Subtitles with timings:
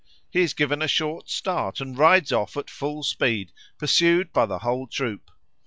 [0.31, 4.57] He is given a short start and rides off at full speed, pursued by the
[4.57, 5.29] whole troop.